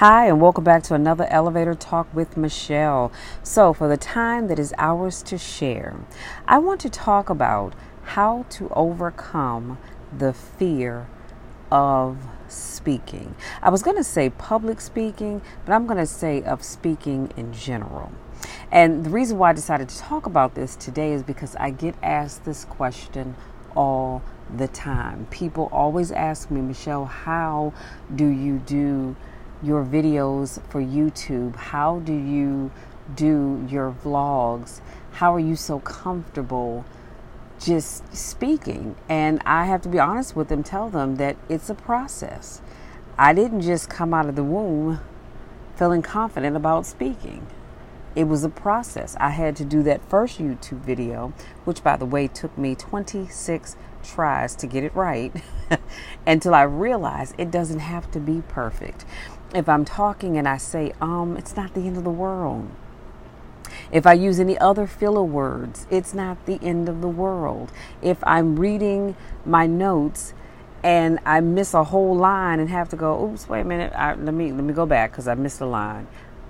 [0.00, 3.12] Hi, and welcome back to another Elevator Talk with Michelle.
[3.42, 5.94] So, for the time that is ours to share,
[6.48, 9.76] I want to talk about how to overcome
[10.16, 11.06] the fear
[11.70, 12.16] of
[12.48, 13.34] speaking.
[13.60, 17.52] I was going to say public speaking, but I'm going to say of speaking in
[17.52, 18.10] general.
[18.72, 21.94] And the reason why I decided to talk about this today is because I get
[22.02, 23.36] asked this question
[23.76, 24.22] all
[24.56, 25.26] the time.
[25.26, 27.74] People always ask me, Michelle, how
[28.16, 29.14] do you do
[29.62, 31.56] your videos for YouTube?
[31.56, 32.70] How do you
[33.14, 34.80] do your vlogs?
[35.12, 36.84] How are you so comfortable
[37.58, 38.96] just speaking?
[39.08, 42.62] And I have to be honest with them, tell them that it's a process.
[43.18, 45.00] I didn't just come out of the womb
[45.76, 47.46] feeling confident about speaking
[48.14, 49.16] it was a process.
[49.20, 51.32] I had to do that first YouTube video,
[51.64, 55.32] which by the way took me 26 tries to get it right
[56.26, 59.04] until I realized it doesn't have to be perfect.
[59.54, 62.68] If I'm talking and I say, um, it's not the end of the world.
[63.92, 67.72] If I use any other filler words, it's not the end of the world.
[68.00, 70.32] If I'm reading my notes
[70.82, 74.14] and I miss a whole line and have to go, oops, wait a minute, I,
[74.14, 76.06] let me let me go back because I missed a line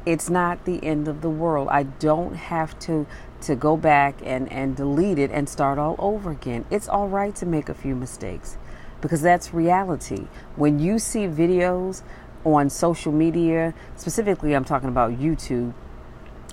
[0.07, 1.69] it's not the end of the world.
[1.71, 3.07] I don't have to
[3.43, 6.65] to go back and and delete it and start all over again.
[6.71, 8.57] It's all right to make a few mistakes
[9.01, 10.27] because that's reality.
[10.57, 12.03] When you see videos
[12.45, 15.75] on social media, specifically I'm talking about YouTube,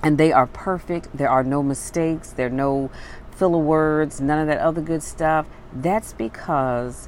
[0.03, 1.15] and they are perfect.
[1.15, 2.91] There are no mistakes, there are no
[3.31, 5.47] filler words, none of that other good stuff.
[5.73, 7.07] That's because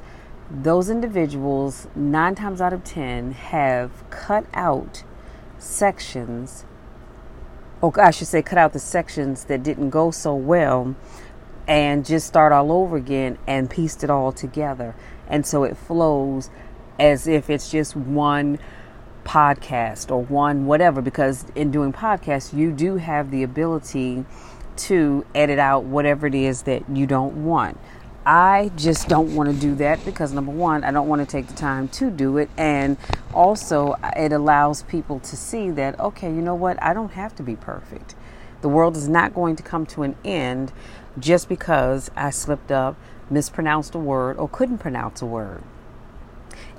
[0.50, 5.04] those individuals, nine times out of ten, have cut out
[5.58, 6.66] sections,
[7.82, 10.96] or I should say, cut out the sections that didn't go so well
[11.68, 14.96] and just start all over again and pieced it all together.
[15.28, 16.50] And so it flows
[17.00, 18.60] as if it's just one
[19.24, 24.26] podcast or one whatever, because in doing podcasts, you do have the ability
[24.76, 27.78] to edit out whatever it is that you don't want.
[28.26, 31.48] I just don't want to do that because number one, I don't want to take
[31.48, 32.50] the time to do it.
[32.58, 32.98] And
[33.34, 36.82] also, uh, it allows people to see that, okay, you know what?
[36.82, 38.16] I don't have to be perfect.
[38.62, 40.74] The world is not going to come to an end
[41.18, 42.98] just because I slipped up,
[43.30, 45.64] mispronounced a word, or couldn't pronounce a word.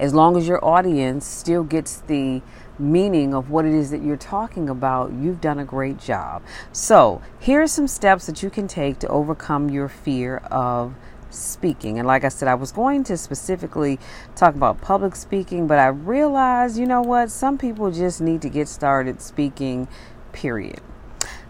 [0.00, 2.40] As long as your audience still gets the
[2.78, 6.42] meaning of what it is that you're talking about, you've done a great job.
[6.72, 10.94] So, here are some steps that you can take to overcome your fear of
[11.28, 11.98] speaking.
[11.98, 13.98] And like I said, I was going to specifically
[14.34, 18.48] talk about public speaking, but I realized, you know what, some people just need to
[18.48, 19.86] get started speaking,
[20.32, 20.80] period.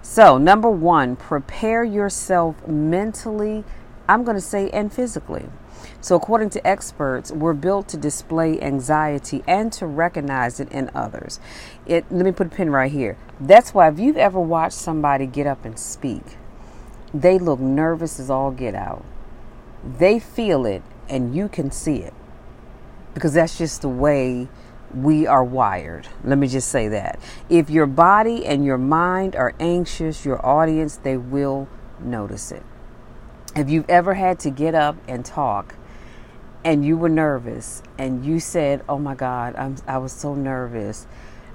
[0.02, 3.62] So, number one, prepare yourself mentally,
[4.08, 5.46] I'm going to say, and physically.
[6.00, 11.40] So, according to experts, we're built to display anxiety and to recognize it in others.
[11.86, 13.18] It, let me put a pin right here.
[13.38, 16.22] That's why, if you've ever watched somebody get up and speak,
[17.12, 19.04] they look nervous as all get out
[19.98, 22.14] they feel it and you can see it
[23.14, 24.48] because that's just the way
[24.94, 26.08] we are wired.
[26.24, 27.18] Let me just say that.
[27.48, 31.68] If your body and your mind are anxious, your audience, they will
[32.00, 32.64] notice it.
[33.54, 35.74] If you've ever had to get up and talk
[36.64, 41.06] and you were nervous and you said, Oh my God, I'm, I was so nervous.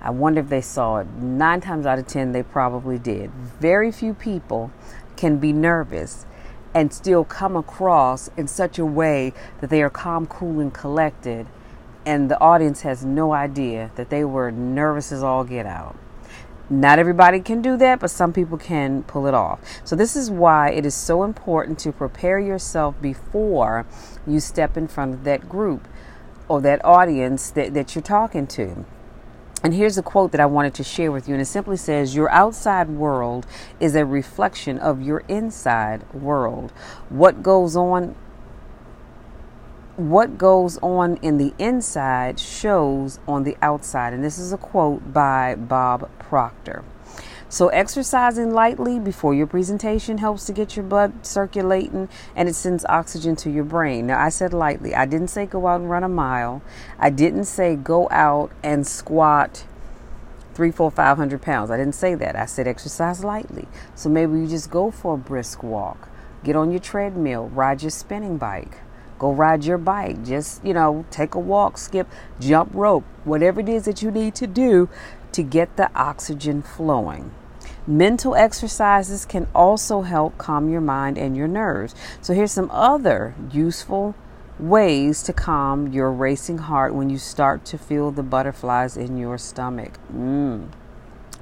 [0.02, 1.08] I wonder if they saw it.
[1.08, 3.32] Nine times out of ten, they probably did.
[3.32, 4.72] Very few people
[5.16, 6.26] can be nervous
[6.74, 11.48] and still come across in such a way that they are calm, cool, and collected,
[12.06, 15.96] and the audience has no idea that they were nervous as all get out.
[16.70, 19.60] Not everybody can do that, but some people can pull it off.
[19.84, 23.86] So, this is why it is so important to prepare yourself before
[24.28, 25.88] you step in front of that group
[26.48, 28.86] or that audience that, that you're talking to.
[29.64, 31.34] And here's a quote that I wanted to share with you.
[31.34, 33.48] And it simply says, Your outside world
[33.80, 36.72] is a reflection of your inside world.
[37.10, 38.16] What goes on
[39.98, 44.14] what goes on in the inside shows on the outside.
[44.14, 46.84] And this is a quote by Bob Proctor.
[47.56, 52.84] So, exercising lightly before your presentation helps to get your blood circulating and it sends
[52.90, 54.08] oxygen to your brain.
[54.08, 54.94] Now, I said lightly.
[54.94, 56.62] I didn't say go out and run a mile.
[57.00, 59.64] I didn't say go out and squat
[60.54, 61.72] three, four, five hundred pounds.
[61.72, 62.36] I didn't say that.
[62.36, 63.70] I said exercise lightly.
[63.96, 66.10] So, maybe you just go for a brisk walk,
[66.44, 68.80] get on your treadmill, ride your spinning bike.
[69.18, 70.26] Go ride your bike.
[70.26, 74.36] Just, you know, take a walk, skip, jump rope, whatever it is that you need
[74.36, 74.90] to do
[75.32, 77.32] to get the oxygen flowing.
[77.88, 81.94] Mental exercises can also help calm your mind and your nerves.
[82.20, 84.16] So, here's some other useful
[84.58, 89.38] ways to calm your racing heart when you start to feel the butterflies in your
[89.38, 90.00] stomach.
[90.12, 90.70] Mm.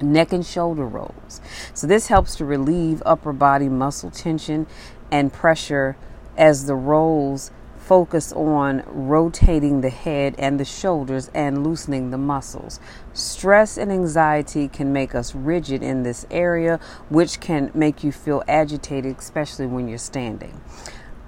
[0.02, 1.40] Neck and shoulder rolls.
[1.72, 4.66] So, this helps to relieve upper body muscle tension
[5.10, 5.96] and pressure
[6.36, 7.50] as the rolls
[7.86, 12.80] focus on rotating the head and the shoulders and loosening the muscles.
[13.12, 18.42] Stress and anxiety can make us rigid in this area, which can make you feel
[18.48, 20.60] agitated, especially when you're standing.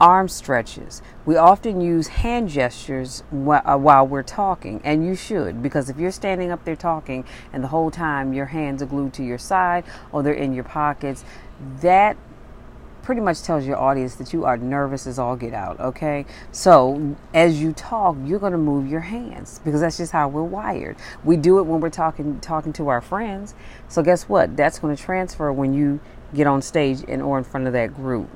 [0.00, 1.00] Arm stretches.
[1.24, 6.10] We often use hand gestures uh, while we're talking, and you should, because if you're
[6.10, 9.84] standing up there talking and the whole time your hands are glued to your side
[10.12, 11.24] or they're in your pockets,
[11.80, 12.16] that
[13.06, 16.26] pretty much tells your audience that you are nervous as all get out, okay?
[16.50, 20.42] So, as you talk, you're going to move your hands because that's just how we're
[20.42, 20.96] wired.
[21.22, 23.54] We do it when we're talking talking to our friends.
[23.88, 24.56] So, guess what?
[24.56, 26.00] That's going to transfer when you
[26.34, 28.28] get on stage and or in front of that group.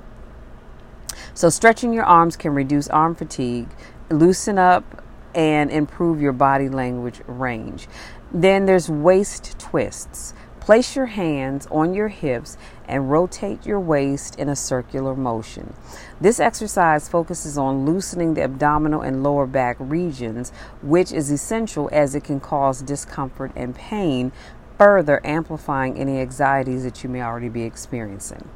[1.34, 3.70] So, stretching your arms can reduce arm fatigue,
[4.08, 5.02] loosen up
[5.34, 7.88] and improve your body language range.
[8.32, 10.32] Then there's waist twists.
[10.70, 12.56] Place your hands on your hips
[12.87, 15.75] and rotate your waist in a circular motion.
[16.20, 22.14] This exercise focuses on loosening the abdominal and lower back regions, which is essential as
[22.14, 24.31] it can cause discomfort and pain,
[24.78, 28.49] further amplifying any anxieties that you may already be experiencing.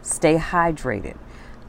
[0.00, 1.18] Stay hydrated.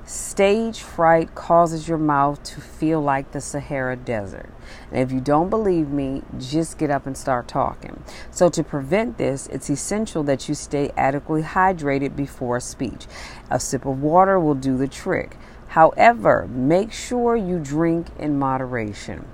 [0.09, 4.50] Stage fright causes your mouth to feel like the Sahara Desert.
[4.91, 8.01] And if you don't believe me, just get up and start talking.
[8.31, 13.06] So, to prevent this, it's essential that you stay adequately hydrated before a speech.
[13.51, 15.38] A sip of water will do the trick.
[15.67, 19.27] However, make sure you drink in moderation.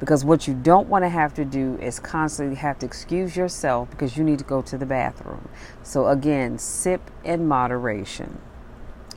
[0.00, 3.90] Because what you don't want to have to do is constantly have to excuse yourself
[3.90, 5.48] because you need to go to the bathroom.
[5.84, 8.40] So, again, sip in moderation.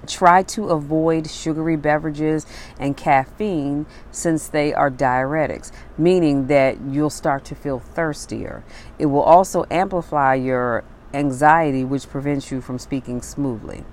[0.08, 2.46] Try to avoid sugary beverages
[2.80, 8.64] and caffeine since they are diuretics, meaning that you'll start to feel thirstier.
[8.98, 13.84] It will also amplify your anxiety, which prevents you from speaking smoothly.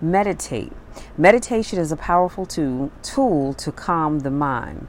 [0.00, 0.72] Meditate.
[1.16, 4.86] Meditation is a powerful tool, tool to calm the mind.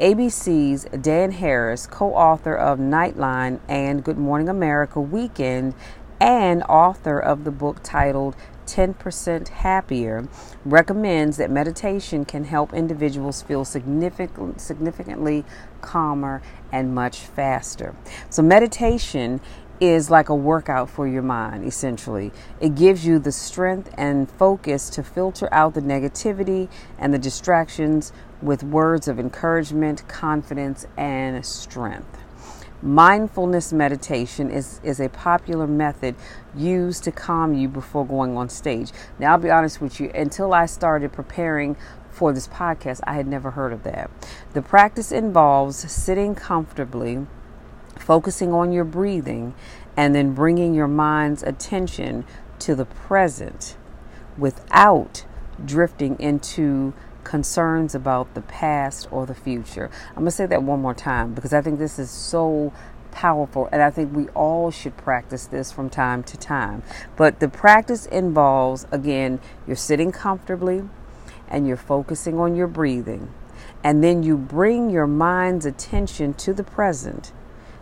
[0.00, 5.74] ABC's Dan Harris, co author of Nightline and Good Morning America Weekend,
[6.20, 8.34] and author of the book titled
[8.66, 10.28] 10% Happier
[10.64, 15.44] recommends that meditation can help individuals feel significant, significantly
[15.80, 17.94] calmer and much faster.
[18.30, 19.40] So, meditation
[19.80, 22.32] is like a workout for your mind, essentially.
[22.60, 26.68] It gives you the strength and focus to filter out the negativity
[26.98, 32.23] and the distractions with words of encouragement, confidence, and strength.
[32.84, 36.14] Mindfulness meditation is, is a popular method
[36.54, 38.92] used to calm you before going on stage.
[39.18, 41.78] Now, I'll be honest with you, until I started preparing
[42.10, 44.10] for this podcast, I had never heard of that.
[44.52, 47.26] The practice involves sitting comfortably,
[47.96, 49.54] focusing on your breathing,
[49.96, 52.26] and then bringing your mind's attention
[52.58, 53.78] to the present
[54.36, 55.24] without
[55.64, 56.92] drifting into
[57.24, 59.90] concerns about the past or the future.
[60.10, 62.72] I'm going to say that one more time because I think this is so
[63.10, 66.82] powerful and I think we all should practice this from time to time.
[67.16, 70.82] But the practice involves, again, you're sitting comfortably
[71.48, 73.32] and you're focusing on your breathing.
[73.82, 77.32] And then you bring your mind's attention to the present,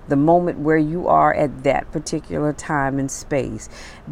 [0.08, 3.68] the moment where you are at that particular time and space,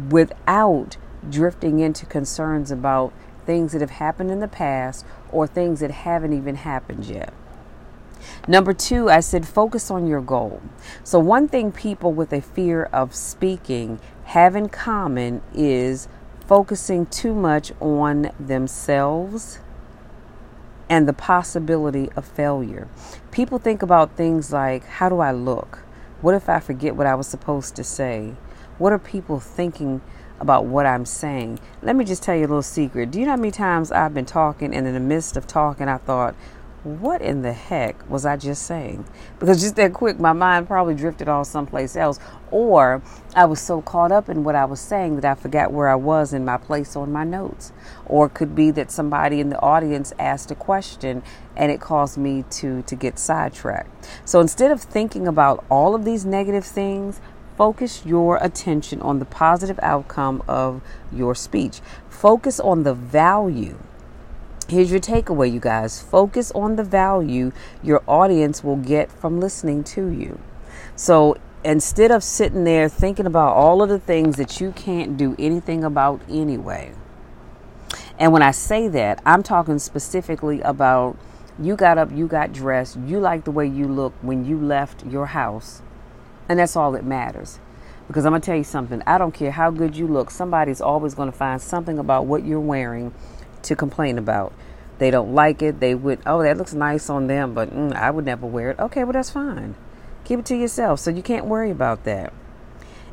[0.09, 0.97] without
[1.29, 3.13] drifting into concerns about
[3.45, 7.33] things that have happened in the past or things that haven't even happened yet.
[8.47, 10.61] Number two, I said focus on your goal.
[11.03, 16.07] So, one thing people with a fear of speaking have in common is
[16.47, 19.59] focusing too much on themselves
[20.89, 22.87] and the possibility of failure.
[23.31, 25.79] People think about things like how do I look?
[26.21, 28.35] What if I forget what I was supposed to say?
[28.77, 30.01] What are people thinking
[30.41, 31.59] about what I'm saying.
[31.81, 33.11] Let me just tell you a little secret.
[33.11, 35.87] Do you know how many times I've been talking and in the midst of talking
[35.87, 36.35] I thought,
[36.83, 39.05] what in the heck was I just saying?
[39.37, 42.19] Because just that quick, my mind probably drifted off someplace else.
[42.49, 43.03] Or
[43.35, 45.95] I was so caught up in what I was saying that I forgot where I
[45.95, 47.71] was in my place on my notes.
[48.07, 51.21] Or it could be that somebody in the audience asked a question
[51.55, 54.09] and it caused me to, to get sidetracked.
[54.25, 57.21] So instead of thinking about all of these negative things,
[57.61, 60.81] focus your attention on the positive outcome of
[61.13, 61.79] your speech.
[62.09, 63.77] Focus on the value.
[64.67, 66.01] Here's your takeaway, you guys.
[66.01, 67.51] Focus on the value
[67.83, 70.39] your audience will get from listening to you.
[70.95, 75.35] So instead of sitting there thinking about all of the things that you can't do
[75.37, 76.95] anything about anyway,
[78.17, 81.15] and when I say that, I'm talking specifically about
[81.61, 85.05] You got up, you got dressed, you like the way you look when you left
[85.05, 85.83] your house,
[86.51, 87.59] and that's all that matters.
[88.07, 90.81] Because I'm going to tell you something, I don't care how good you look, somebody's
[90.81, 93.13] always going to find something about what you're wearing
[93.61, 94.51] to complain about.
[94.97, 98.11] They don't like it, they would, oh, that looks nice on them, but mm, I
[98.11, 98.79] would never wear it.
[98.79, 99.75] Okay, well, that's fine.
[100.25, 102.33] Keep it to yourself so you can't worry about that.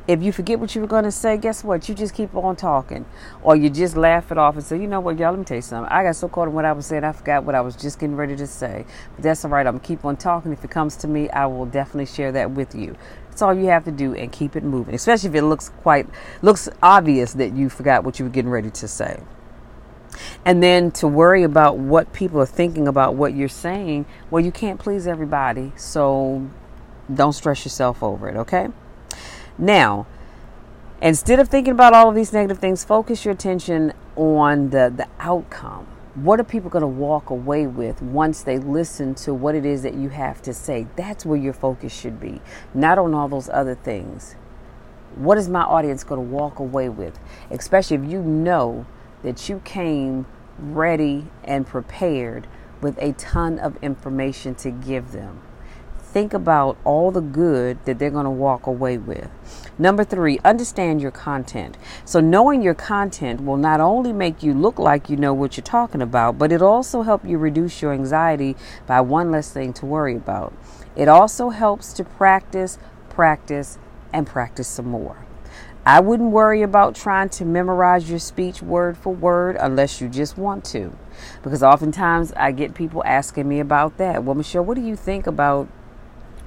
[0.09, 1.87] If you forget what you were going to say, guess what?
[1.87, 3.05] You just keep on talking.
[3.43, 5.59] Or you just laugh it off and say, you know what, y'all, let me tell
[5.59, 5.93] you something.
[5.93, 8.01] I got so caught in what I was saying, I forgot what I was just
[8.01, 8.87] getting ready to say.
[9.15, 9.67] But that's all right.
[9.67, 10.51] I'm going to keep on talking.
[10.51, 12.97] If it comes to me, I will definitely share that with you.
[13.39, 16.09] That's all you have to do and keep it moving, especially if it looks quite,
[16.43, 19.23] looks obvious that you forgot what you were getting ready to say.
[20.45, 24.51] And then to worry about what people are thinking about what you're saying, well, you
[24.51, 25.71] can't please everybody.
[25.77, 26.51] So
[27.15, 28.71] don't stress yourself over it, okay?
[29.57, 30.09] Now,
[31.01, 35.07] instead of thinking about all of these negative things, focus your attention on the, the
[35.21, 35.87] outcome.
[36.23, 39.83] What are people going to walk away with once they listen to what it is
[39.83, 40.89] that you have to say?
[40.97, 42.41] That's where your focus should be,
[42.75, 44.35] not on all those other things.
[45.15, 47.21] What is my audience going to walk away with?
[47.53, 48.85] Especially if you know
[49.23, 50.27] that you came
[50.59, 52.49] ready and prepared
[52.81, 55.41] with a ton of information to give them
[56.09, 59.31] think about all the good that they're going to walk away with.
[59.81, 61.77] Number three, understand your content.
[62.05, 65.63] So, knowing your content will not only make you look like you know what you're
[65.63, 68.57] talking about, but it also help you reduce your anxiety
[68.89, 70.53] by one less thing to worry about.
[70.97, 73.79] It also helps to practice, practice,
[74.13, 75.25] and practice some more.
[75.87, 80.37] I wouldn't worry about trying to memorize your speech word for word unless you just
[80.37, 80.93] want to.
[81.43, 84.25] Because oftentimes I get people asking me about that.
[84.25, 85.69] Well, Michelle, what do you think about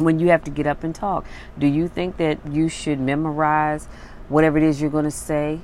[0.01, 1.25] when you have to get up and talk.
[1.58, 3.88] Do you think that you should memorize
[4.29, 5.60] whatever it is you're going to say?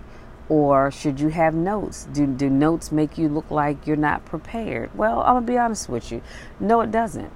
[0.49, 2.07] Or should you have notes?
[2.13, 4.95] Do, do notes make you look like you're not prepared?
[4.95, 6.21] Well, I'm going to be honest with you.
[6.59, 7.31] No, it doesn't.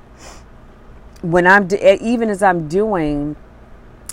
[1.22, 3.36] When I'm, even as I'm doing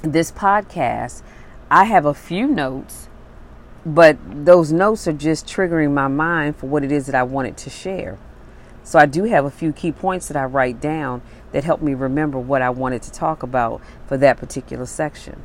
[0.02, 1.22] this podcast,
[1.70, 3.08] I have a few notes,
[3.86, 7.56] but those notes are just triggering my mind for what it is that I wanted
[7.58, 8.18] to share.
[8.82, 11.20] So I do have a few key points that I write down
[11.52, 15.42] that helped me remember what I wanted to talk about for that particular section.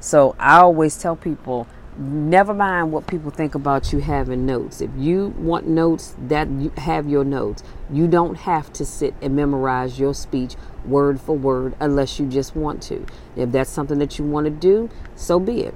[0.00, 1.66] So I always tell people
[1.98, 4.80] never mind what people think about you having notes.
[4.80, 7.62] If you want notes, that you have your notes.
[7.90, 12.54] You don't have to sit and memorize your speech word for word unless you just
[12.54, 13.06] want to.
[13.34, 15.74] If that's something that you want to do, so be it.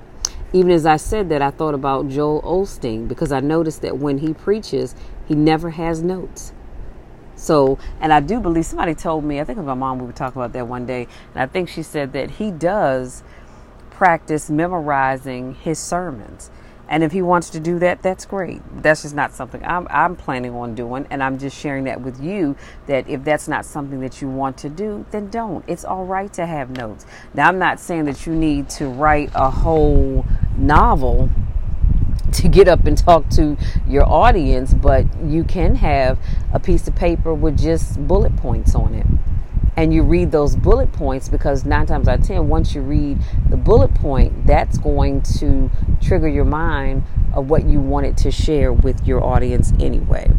[0.53, 4.19] Even as I said that, I thought about Joel Osteen because I noticed that when
[4.19, 4.95] he preaches,
[5.27, 6.53] he never has notes.
[7.41, 10.07] So, and I do believe somebody told me, I think it was my mom, we
[10.07, 13.23] were talking about that one day, and I think she said that he does
[13.91, 16.51] practice memorizing his sermons.
[16.87, 18.61] And if he wants to do that, that's great.
[18.83, 21.07] That's just not something I'm, I'm planning on doing.
[21.09, 22.57] And I'm just sharing that with you
[22.89, 25.65] that if that's not something that you want to do, then don't.
[25.69, 27.07] It's all right to have notes.
[27.33, 31.31] Now, I'm not saying that you need to write a whole novel
[32.35, 33.57] to get up and talk to
[33.89, 36.19] your audience, but you can have
[36.53, 39.07] a piece of paper with just bullet points on it.
[39.77, 43.19] And you read those bullet points because nine times out of ten, once you read
[43.49, 45.71] the bullet point, that's going to
[46.03, 50.31] trigger your mind of what you wanted to share with your audience anyway.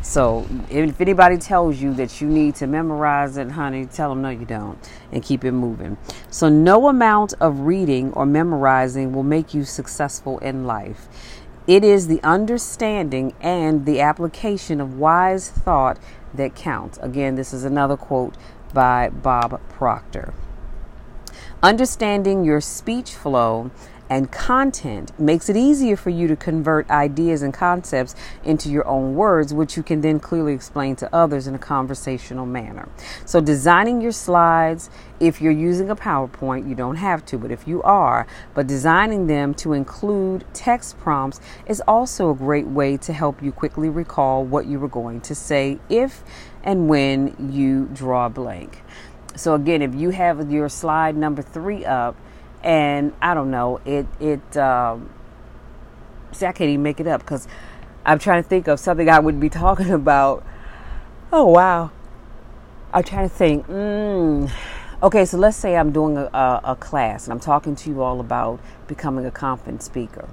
[0.00, 4.30] So if anybody tells you that you need to memorize it, honey, tell them no,
[4.30, 4.78] you don't,
[5.12, 5.98] and keep it moving.
[6.30, 11.08] So no amount of reading or memorizing will make you successful in life.
[11.66, 15.98] It is the understanding and the application of wise thought
[16.32, 16.98] that counts.
[17.02, 18.34] Again, this is another quote
[18.72, 20.34] by Bob Proctor.
[21.62, 23.70] Understanding your speech flow
[24.10, 29.14] and content makes it easier for you to convert ideas and concepts into your own
[29.14, 32.88] words, which you can then clearly explain to others in a conversational manner.
[33.24, 37.66] So, designing your slides, if you're using a PowerPoint, you don't have to, but if
[37.66, 43.12] you are, but designing them to include text prompts is also a great way to
[43.12, 46.22] help you quickly recall what you were going to say if
[46.68, 48.82] and when you draw blank.
[49.36, 52.14] So, again, if you have your slide number three up,
[52.62, 55.08] and I don't know it it um,
[56.32, 57.48] see I can't even make it up because
[58.04, 60.44] I'm trying to think of something I would be talking about.
[61.32, 61.90] Oh wow,
[62.92, 63.66] I'm trying to think.
[63.66, 64.50] Mm.
[65.02, 68.02] Okay, so let's say I'm doing a, a, a class and I'm talking to you
[68.02, 70.28] all about becoming a confident speaker.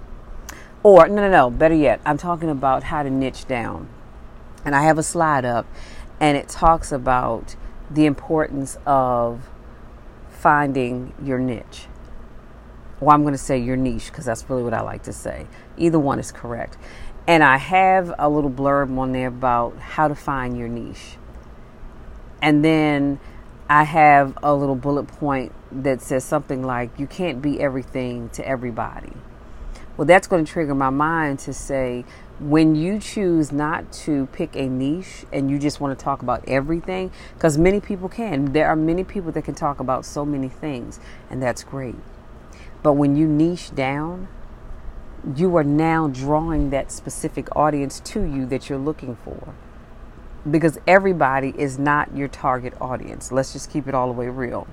[0.81, 3.87] Or, no, no, no, better yet, I'm talking about how to niche down.
[4.63, 5.67] And I have a slide up
[6.25, 7.55] and it talks about
[7.91, 9.47] the importance of
[10.31, 11.85] finding your niche
[12.99, 15.47] Well, I'm going to say your niche because that's really what I like to say.
[15.77, 16.77] Either one is correct.
[17.27, 21.17] And I have a little blurb on there about how to find your niche.
[22.41, 23.19] And then
[23.69, 28.47] I have a little bullet point that says something like, you can't be everything to
[28.47, 29.13] everybody.
[29.97, 32.05] Well, that's going to trigger my mind to say,
[32.39, 36.43] when you choose not to pick a niche and you just want to talk about
[36.47, 40.49] everything, because many people can, there are many people that can talk about so many
[40.49, 40.99] things,
[41.29, 41.95] and that's great.
[42.83, 44.27] But when you niche down,
[45.35, 49.55] you are now drawing that specific audience to you that you're looking for.
[50.49, 53.31] Because everybody is not your target audience.
[53.31, 54.67] Let's just keep it all the way real.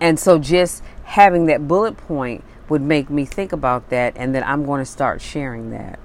[0.00, 4.44] And so just having that bullet point would make me think about that, and then
[4.44, 5.98] I'm going to start sharing that.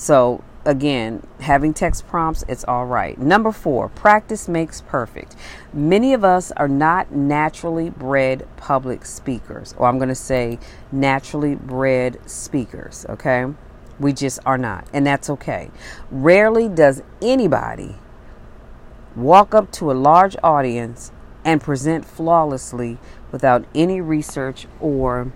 [0.00, 3.18] So, again, having text prompts, it's all right.
[3.18, 5.36] Number four, practice makes perfect.
[5.74, 10.58] Many of us are not naturally bred public speakers, or I'm going to say
[10.90, 13.44] naturally bred speakers, okay?
[13.98, 15.70] We just are not, and that's okay.
[16.10, 17.96] Rarely does anybody
[19.14, 21.12] walk up to a large audience
[21.44, 22.96] and present flawlessly
[23.32, 25.30] without any research or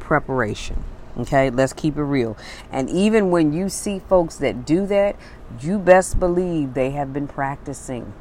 [0.00, 0.82] preparation.
[1.18, 2.36] Okay, let's keep it real.
[2.70, 5.16] And even when you see folks that do that,
[5.60, 8.12] you best believe they have been practicing.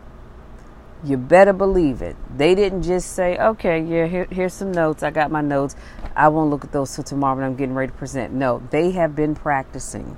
[1.04, 2.16] You better believe it.
[2.36, 5.04] They didn't just say, okay, yeah, here, here's some notes.
[5.04, 5.76] I got my notes.
[6.16, 8.34] I won't look at those till tomorrow when I'm getting ready to present.
[8.34, 10.18] No, they have been practicing.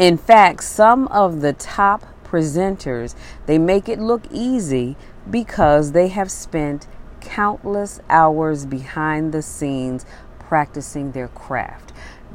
[0.00, 3.14] In fact, some of the top presenters,
[3.46, 4.96] they make it look easy
[5.30, 6.88] because they have spent
[7.20, 10.04] countless hours behind the scenes
[10.48, 11.92] practicing their craft.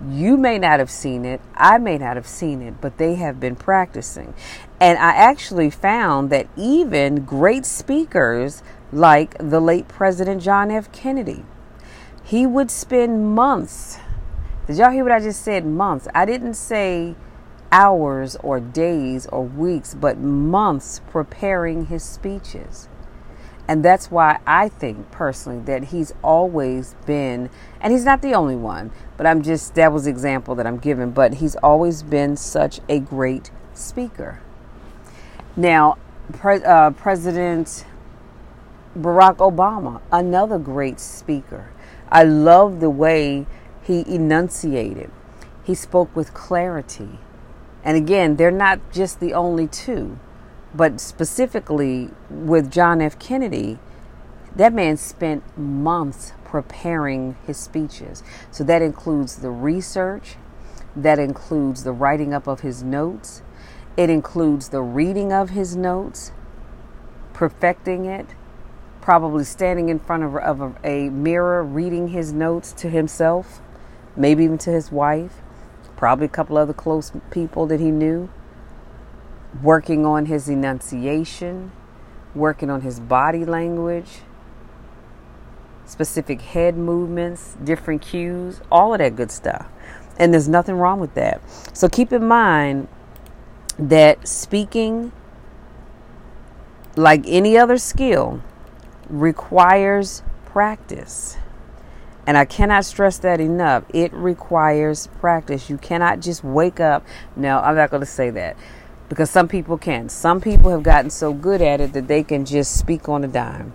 [0.07, 3.39] You may not have seen it, I may not have seen it, but they have
[3.39, 4.33] been practicing.
[4.79, 10.91] And I actually found that even great speakers like the late President John F.
[10.91, 11.43] Kennedy,
[12.23, 13.99] he would spend months.
[14.67, 15.65] Did y'all hear what I just said?
[15.65, 16.07] Months.
[16.13, 17.15] I didn't say
[17.71, 22.88] hours or days or weeks, but months preparing his speeches.
[23.69, 28.55] And that's why I think personally that he's always been, and he's not the only
[28.55, 32.79] one, but I'm just, that was example that I'm giving, but he's always been such
[32.89, 34.41] a great speaker.
[35.55, 35.99] Now,
[36.33, 37.85] Pre- uh, President
[38.97, 41.71] Barack Obama, another great speaker.
[42.09, 43.45] I love the way
[43.83, 45.11] he enunciated.
[45.63, 47.19] He spoke with clarity.
[47.83, 50.17] And again, they're not just the only two.
[50.73, 53.17] But specifically with John F.
[53.17, 53.79] Kennedy,
[54.55, 58.23] that man spent months preparing his speeches.
[58.51, 60.35] So that includes the research,
[60.95, 63.41] that includes the writing up of his notes,
[63.97, 66.31] it includes the reading of his notes,
[67.33, 68.27] perfecting it,
[69.01, 73.61] probably standing in front of, of a, a mirror reading his notes to himself,
[74.15, 75.41] maybe even to his wife,
[75.95, 78.29] probably a couple other close people that he knew
[79.61, 81.71] working on his enunciation,
[82.35, 84.19] working on his body language,
[85.85, 89.67] specific head movements, different cues, all of that good stuff.
[90.17, 91.41] And there's nothing wrong with that.
[91.73, 92.87] So keep in mind
[93.77, 95.11] that speaking,
[96.95, 98.41] like any other skill,
[99.09, 101.37] requires practice.
[102.27, 103.85] And I cannot stress that enough.
[103.91, 105.69] It requires practice.
[105.69, 107.03] You cannot just wake up.
[107.35, 108.55] No, I'm not going to say that
[109.09, 110.07] because some people can.
[110.07, 113.27] Some people have gotten so good at it that they can just speak on a
[113.27, 113.73] dime.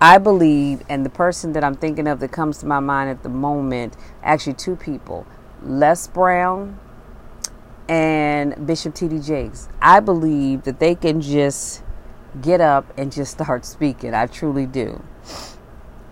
[0.00, 3.24] I believe, and the person that I'm thinking of that comes to my mind at
[3.24, 5.26] the moment, actually two people,
[5.62, 6.78] Les Brown
[7.88, 9.18] and Bishop T.D.
[9.18, 9.68] Jakes.
[9.82, 11.82] I believe that they can just
[12.40, 14.14] get up and just start speaking.
[14.14, 15.02] I truly do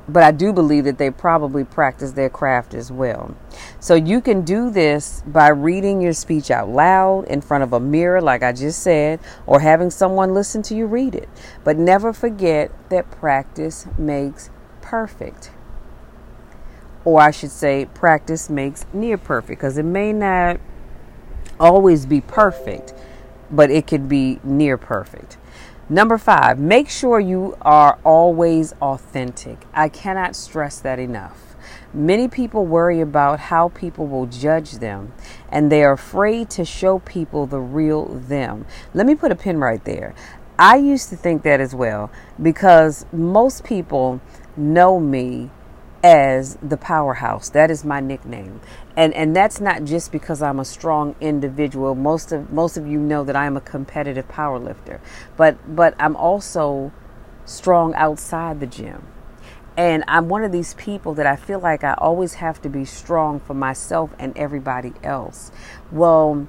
[0.09, 3.35] but I do believe that they probably practice their craft as well.
[3.79, 7.79] So you can do this by reading your speech out loud in front of a
[7.79, 11.29] mirror, like I just said, or having someone listen to you read it.
[11.63, 15.51] But never forget that practice makes perfect.
[17.05, 20.59] Or I should say, practice makes near perfect, because it may not
[21.61, 22.93] always be perfect,
[23.51, 25.37] but it could be near perfect.
[25.89, 29.65] Number five, make sure you are always authentic.
[29.73, 31.46] I cannot stress that enough.
[31.97, 35.15] Many people worry about how people will judge them,
[35.49, 38.67] and they are afraid to show people the real them.
[38.93, 40.15] Let me put a pin right there.
[40.59, 44.21] I used to think that as well because most people
[44.59, 45.51] know me
[46.05, 47.49] as the powerhouse.
[47.49, 48.61] That is my nickname.
[48.95, 51.95] And and that's not just because I'm a strong individual.
[51.95, 55.01] Most of most of you know that I am a competitive power lifter.
[55.39, 56.93] But but I'm also
[57.47, 59.07] strong outside the gym.
[59.77, 62.85] And I'm one of these people that I feel like I always have to be
[62.85, 65.53] strong for myself and everybody else.
[65.93, 66.49] Well,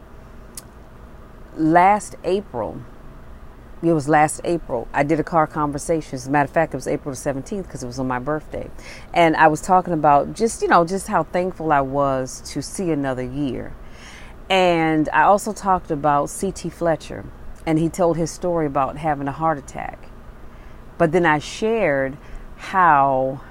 [1.57, 2.81] last April,
[3.83, 4.87] it was last April.
[4.93, 6.15] I did a car conversation.
[6.15, 8.19] As a matter of fact, it was April the 17th because it was on my
[8.19, 8.71] birthday.
[9.13, 12.91] And I was talking about just, you know, just how thankful I was to see
[12.91, 13.73] another year.
[14.49, 16.69] And I also talked about C.T.
[16.69, 17.25] Fletcher,
[17.65, 20.07] and he told his story about having a heart attack.
[20.97, 22.17] But then I shared
[22.57, 23.41] how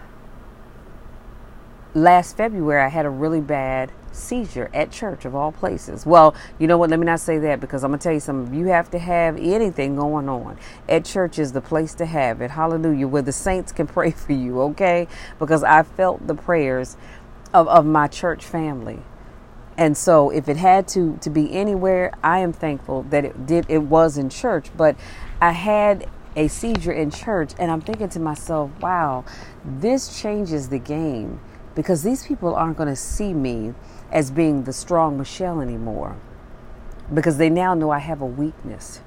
[1.95, 6.07] last February I had a really bad seizure at church of all places.
[6.07, 6.91] Well, you know what?
[6.91, 8.55] Let me not say that because I'm going to tell you something.
[8.55, 10.59] You have to have anything going on.
[10.89, 12.51] At church is the place to have it.
[12.51, 13.09] Hallelujah.
[13.09, 15.09] Where the saints can pray for you, okay?
[15.39, 16.97] Because I felt the prayers
[17.53, 19.01] of, of my church family.
[19.79, 23.67] And so if it had to to be anywhere, I am thankful that it did
[23.69, 24.97] it was in church, but
[25.41, 29.25] I had a seizure in church and I'm thinking to myself, wow,
[29.65, 31.41] this changes the game
[31.75, 33.75] because these people aren't going to see me
[34.13, 36.17] as being the strong Michelle anymore
[37.13, 39.01] because they now know I have a weakness.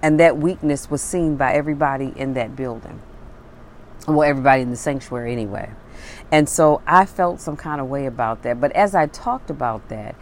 [0.00, 3.02] And that weakness was seen by everybody in that building.
[4.06, 5.70] Well, everybody in the sanctuary anyway.
[6.30, 8.60] And so I felt some kind of way about that.
[8.60, 10.14] But as I talked about that,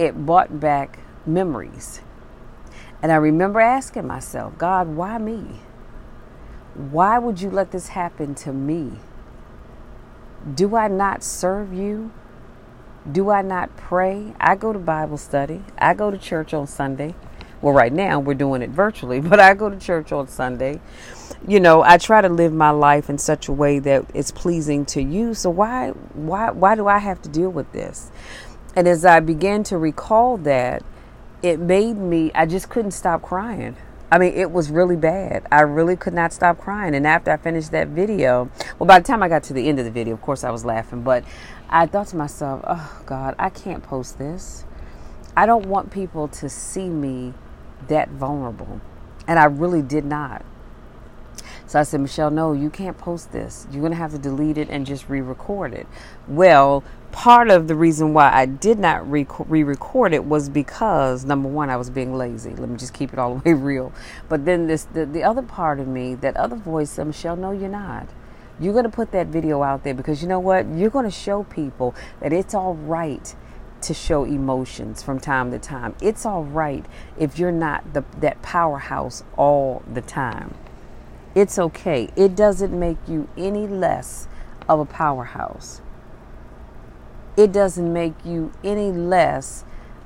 [0.00, 2.00] it brought back memories.
[3.02, 5.60] And I remember asking myself, God, why me?
[6.74, 8.92] Why would you let this happen to me?
[10.54, 12.12] Do I not serve you?
[13.10, 14.34] Do I not pray?
[14.38, 15.62] I go to Bible study.
[15.78, 17.14] I go to church on Sunday.
[17.60, 20.80] Well, right now we're doing it virtually, but I go to church on Sunday.
[21.46, 24.84] You know, I try to live my life in such a way that it's pleasing
[24.86, 25.34] to you.
[25.34, 28.10] So why why why do I have to deal with this?
[28.76, 30.82] And as I began to recall that,
[31.42, 33.76] it made me I just couldn't stop crying.
[34.12, 35.46] I mean, it was really bad.
[35.52, 36.94] I really could not stop crying.
[36.94, 39.78] And after I finished that video, well, by the time I got to the end
[39.78, 41.24] of the video, of course, I was laughing, but
[41.68, 44.64] I thought to myself, oh, God, I can't post this.
[45.36, 47.34] I don't want people to see me
[47.86, 48.80] that vulnerable.
[49.28, 50.44] And I really did not.
[51.66, 53.68] So I said, Michelle, no, you can't post this.
[53.70, 55.86] You're going to have to delete it and just re record it.
[56.26, 59.24] Well, part of the reason why I did not re
[59.62, 62.50] record it was because, number one, I was being lazy.
[62.50, 63.92] Let me just keep it all the way real.
[64.28, 67.36] But then this, the, the other part of me, that other voice um, said, Michelle,
[67.36, 68.08] no, you're not.
[68.58, 70.66] You're going to put that video out there because you know what?
[70.68, 73.34] You're going to show people that it's all right
[73.82, 75.94] to show emotions from time to time.
[76.02, 76.84] It's all right
[77.18, 80.54] if you're not the, that powerhouse all the time.
[81.34, 82.10] It's okay.
[82.16, 84.28] It doesn't make you any less
[84.68, 85.80] of a powerhouse.
[87.36, 89.64] It doesn't make you any less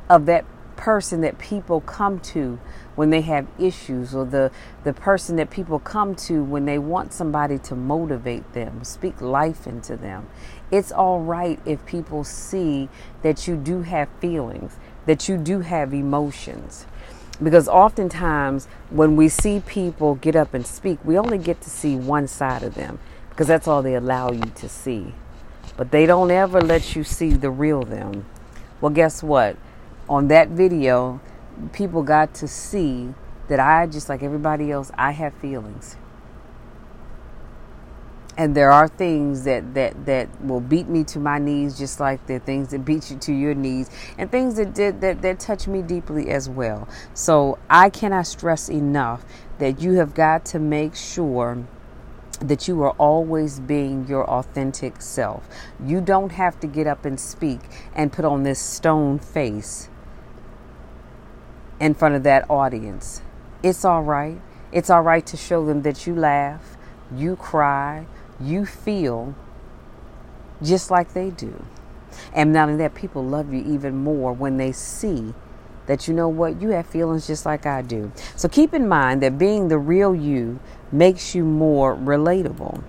[0.08, 0.44] of that
[0.76, 2.58] person that people come to
[2.94, 4.50] when they have issues or the
[4.82, 9.66] the person that people come to when they want somebody to motivate them speak life
[9.66, 10.28] into them.
[10.70, 12.88] It's all right if people see
[13.22, 16.87] that you do have feelings that you do have emotions.
[17.42, 21.96] Because oftentimes when we see people get up and speak we only get to see
[21.96, 22.98] one side of them
[23.30, 25.14] because that's all they allow you to see
[25.76, 28.24] but they don't ever let you see the real them
[28.80, 29.56] well guess what
[30.08, 31.20] on that video
[31.72, 33.14] people got to see
[33.48, 35.96] that I, just like everybody else, I have feelings.
[38.37, 42.26] And there are things that, that, that will beat me to my knees, just like
[42.26, 45.68] the things that beat you to your knees, and things that did that, that touch
[45.68, 46.88] me deeply as well.
[47.12, 49.24] So I cannot stress enough
[49.58, 51.64] that you have got to make sure
[52.48, 55.48] that you are always being your authentic self.
[55.85, 57.61] You don't have to get up and speak
[57.94, 59.88] and put on this stone face
[61.80, 63.22] in front of that audience.
[63.62, 64.40] It's all right.
[64.72, 66.76] It's all right to show them that you laugh,
[67.14, 68.07] you cry,
[68.40, 69.35] you feel
[70.62, 71.64] just like they do.
[72.33, 75.35] And not only that, people love you even more when they see
[75.87, 78.11] that you know what, you have feelings just like I do.
[78.37, 80.59] So keep in mind that being the real you
[80.94, 82.83] makes you more relatable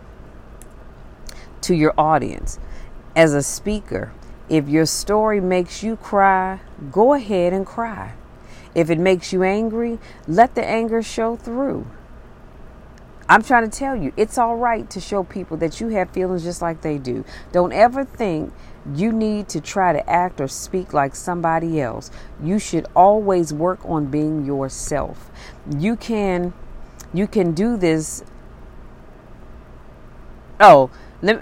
[1.62, 2.60] to your audience.
[3.15, 4.13] As a speaker,
[4.48, 6.60] if your story makes you cry,
[6.91, 8.13] go ahead and cry.
[8.76, 11.88] If it makes you angry, let the anger show through.
[13.28, 16.44] I'm trying to tell you, it's all right to show people that you have feelings
[16.44, 17.26] just like they do.
[17.52, 18.54] Don't ever think
[18.94, 22.12] you need to try to act or speak like somebody else.
[22.44, 25.32] You should always work on being yourself.
[25.76, 26.54] You can
[27.13, 28.24] you can do this
[30.60, 30.89] Oh,
[31.22, 31.41] let me,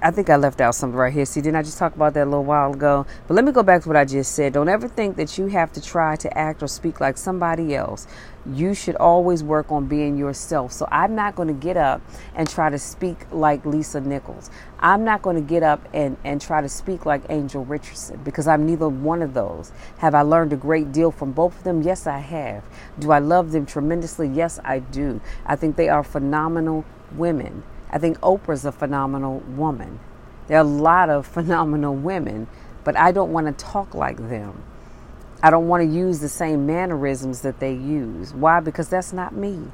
[0.00, 1.24] I think I left out something right here.
[1.24, 3.04] See, didn't I just talk about that a little while ago?
[3.26, 4.52] But let me go back to what I just said.
[4.52, 8.06] Don't ever think that you have to try to act or speak like somebody else.
[8.46, 10.70] You should always work on being yourself.
[10.72, 12.00] So I'm not going to get up
[12.36, 14.50] and try to speak like Lisa Nichols.
[14.80, 18.46] I'm not going to get up and, and try to speak like Angel Richardson because
[18.46, 19.72] I'm neither one of those.
[19.98, 21.82] Have I learned a great deal from both of them?
[21.82, 22.64] Yes, I have.
[22.98, 24.28] Do I love them tremendously?
[24.28, 25.20] Yes, I do.
[25.44, 27.64] I think they are phenomenal women.
[27.90, 29.98] I think Oprah's a phenomenal woman.
[30.46, 32.46] There are a lot of phenomenal women,
[32.84, 34.62] but I don't want to talk like them.
[35.42, 38.32] I don't want to use the same mannerisms that they use.
[38.32, 38.60] Why?
[38.60, 39.70] Because that's not me.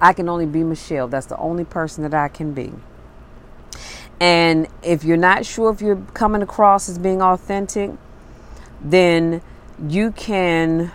[0.00, 1.08] I can only be Michelle.
[1.08, 2.72] That's the only person that I can be.
[4.20, 7.92] And if you're not sure if you're coming across as being authentic,
[8.80, 9.42] then
[9.88, 10.92] you can.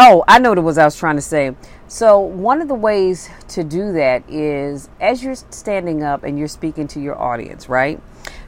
[0.00, 1.54] Oh, I know what was I was trying to say.
[1.86, 6.48] So, one of the ways to do that is as you're standing up and you're
[6.48, 8.00] speaking to your audience, right?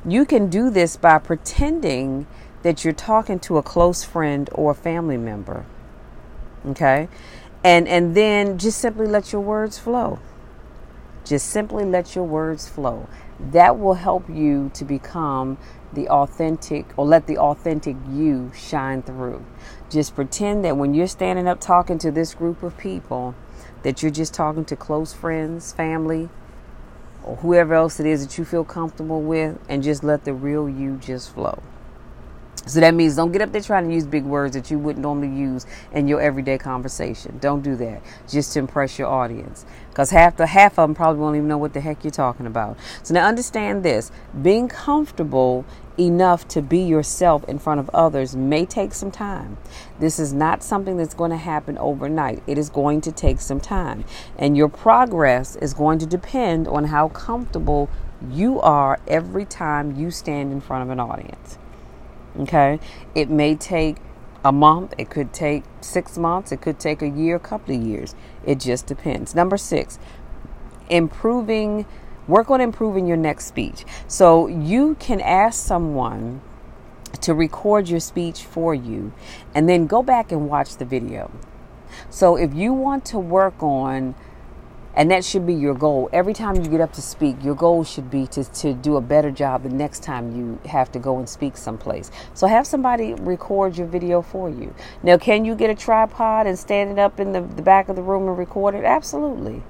[0.05, 2.27] You can do this by pretending
[2.63, 5.65] that you're talking to a close friend or a family member.
[6.67, 7.09] Okay?
[7.65, 10.19] And and then just simply let your words flow.
[11.25, 13.09] Just simply let your words flow.
[13.39, 15.59] That will help you to become
[15.93, 19.45] the authentic or let the authentic you shine through.
[19.89, 23.35] Just pretend that when you're standing up talking to this group of people,
[23.83, 26.29] that you're just talking to close friends, family,
[27.23, 30.69] or whoever else it is that you feel comfortable with, and just let the real
[30.69, 31.63] you just flow.
[32.67, 35.03] So that means don't get up there trying to use big words that you wouldn't
[35.03, 37.39] normally use in your everyday conversation.
[37.41, 39.65] Don't do that just to impress your audience.
[39.89, 42.47] Because half the half of them probably won't even know what the heck you're talking
[42.47, 42.77] about.
[43.03, 45.65] So now understand this being comfortable
[45.99, 49.57] enough to be yourself in front of others may take some time.
[49.99, 52.43] This is not something that's going to happen overnight.
[52.47, 54.05] It is going to take some time.
[54.39, 57.91] And your progress is going to depend on how comfortable
[58.31, 61.59] you are every time you stand in front of an audience.
[62.39, 62.79] Okay?
[63.15, 63.97] It may take
[64.45, 67.83] a month, it could take six months, it could take a year, a couple of
[67.83, 68.15] years.
[68.45, 69.35] It just depends.
[69.35, 69.99] Number six,
[70.89, 71.87] improving,
[72.27, 73.85] work on improving your next speech.
[74.07, 76.41] So you can ask someone
[77.21, 79.13] to record your speech for you
[79.55, 81.31] and then go back and watch the video.
[82.09, 84.15] So if you want to work on
[84.95, 86.09] and that should be your goal.
[86.13, 89.01] Every time you get up to speak, your goal should be to, to do a
[89.01, 92.11] better job the next time you have to go and speak someplace.
[92.35, 94.75] So have somebody record your video for you.
[95.03, 97.97] Now, can you get a tripod and stand it up in the, the back of
[97.97, 98.85] the room and record it?
[98.85, 99.63] Absolutely.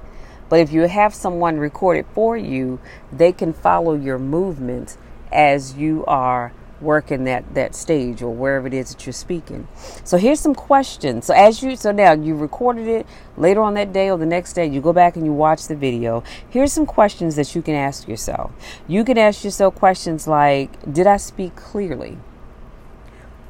[0.48, 2.80] But if you have someone record it for you,
[3.12, 4.98] they can follow your movements
[5.30, 9.69] as you are working in that that stage or wherever it is that you're speaking.
[10.05, 11.27] So here's some questions.
[11.27, 14.55] So as you so now you recorded it later on that day or the next
[14.55, 16.23] day you go back and you watch the video.
[16.49, 18.53] Here's some questions that you can ask yourself.
[18.88, 22.19] You can ask yourself questions like did I speak clearly?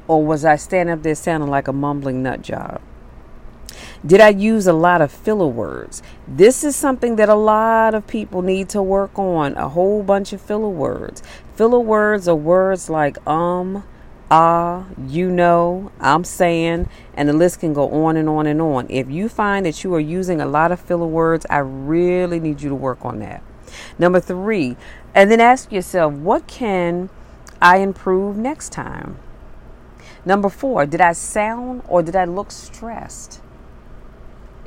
[0.07, 2.81] Or was I standing up there sounding like a mumbling nut job?
[4.05, 6.01] Did I use a lot of filler words?
[6.27, 9.55] This is something that a lot of people need to work on.
[9.55, 11.21] A whole bunch of filler words.
[11.61, 13.83] Filler words are words like um,
[14.31, 18.87] ah, you know, I'm saying, and the list can go on and on and on.
[18.89, 22.63] If you find that you are using a lot of filler words, I really need
[22.63, 23.43] you to work on that.
[23.99, 24.75] Number three,
[25.13, 27.11] and then ask yourself, what can
[27.61, 29.19] I improve next time?
[30.25, 33.39] Number four, did I sound or did I look stressed?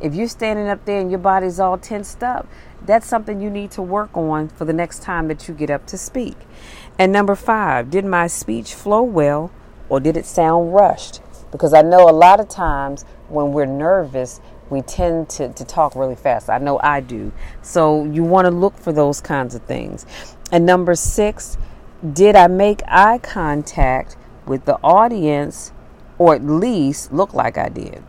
[0.00, 2.46] If you're standing up there and your body's all tensed up,
[2.86, 5.86] that's something you need to work on for the next time that you get up
[5.86, 6.36] to speak.
[6.98, 9.50] And number five, did my speech flow well
[9.88, 11.20] or did it sound rushed?
[11.50, 15.94] Because I know a lot of times when we're nervous, we tend to, to talk
[15.94, 16.50] really fast.
[16.50, 17.32] I know I do.
[17.62, 20.06] So you want to look for those kinds of things.
[20.50, 21.56] And number six,
[22.12, 24.16] did I make eye contact
[24.46, 25.72] with the audience
[26.18, 28.02] or at least look like I did?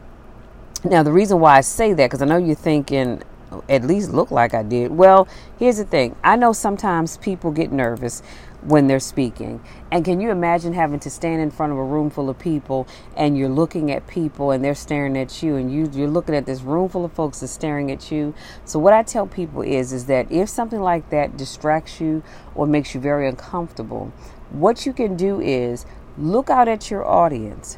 [0.84, 3.24] Now, the reason why I say that, because I know you're thinking,
[3.70, 4.92] at least look like I did.
[4.92, 5.28] Well,
[5.58, 8.22] here's the thing I know sometimes people get nervous
[8.66, 9.62] when they're speaking.
[9.92, 12.88] And can you imagine having to stand in front of a room full of people
[13.16, 16.46] and you're looking at people and they're staring at you and you you're looking at
[16.46, 18.34] this room full of folks that's staring at you.
[18.66, 22.24] So what I tell people is is that if something like that distracts you
[22.56, 24.12] or makes you very uncomfortable,
[24.50, 25.86] what you can do is
[26.18, 27.78] look out at your audience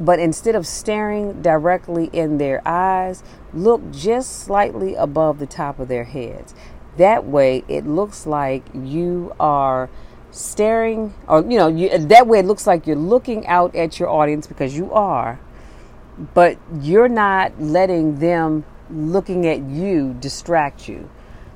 [0.00, 5.88] but instead of staring directly in their eyes, look just slightly above the top of
[5.88, 6.54] their heads.
[6.96, 9.90] That way, it looks like you are
[10.30, 14.08] staring, or you know, you, that way it looks like you're looking out at your
[14.08, 15.38] audience because you are,
[16.34, 21.08] but you're not letting them looking at you distract you.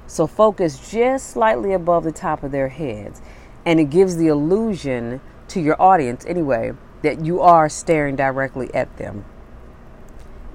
[0.06, 3.22] So focus just slightly above the top of their heads.
[3.66, 6.72] And it gives the illusion to your audience, anyway,
[7.04, 9.24] that you are staring directly at them.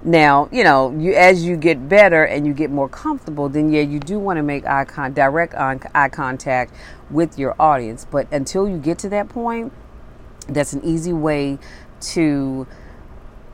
[0.03, 3.81] Now, you know, you as you get better and you get more comfortable, then yeah,
[3.81, 6.73] you do want to make eye con- direct eye contact
[7.09, 8.05] with your audience.
[8.09, 9.73] But until you get to that point,
[10.47, 11.59] that's an easy way
[12.01, 12.65] to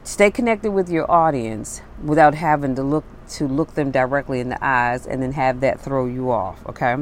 [0.03, 4.63] stay connected with your audience without having to look to look them directly in the
[4.63, 6.95] eyes and then have that throw you off okay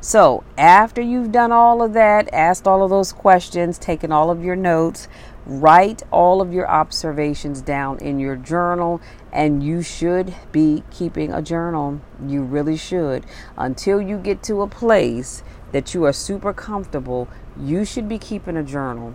[0.00, 4.42] so after you've done all of that asked all of those questions taken all of
[4.42, 5.06] your notes
[5.50, 9.00] write all of your observations down in your journal
[9.32, 12.00] and you should be keeping a journal.
[12.24, 13.26] You really should.
[13.56, 18.56] Until you get to a place that you are super comfortable you should be keeping
[18.56, 19.14] a journal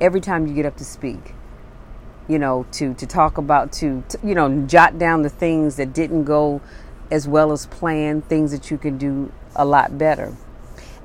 [0.00, 1.34] every time you get up to speak.
[2.28, 5.92] You know, to to talk about to, to, you know jot down the things that
[5.92, 6.60] didn't go
[7.10, 10.34] as well as planned, things that you can do a lot better.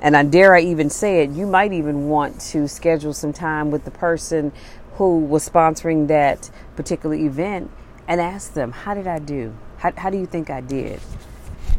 [0.02, 3.72] And I dare I even say it, you might even want to schedule some time
[3.72, 4.52] with the person
[4.96, 7.72] who was sponsoring that particular event
[8.08, 9.54] and ask them, how did I do?
[9.78, 11.00] How, how do you think I did?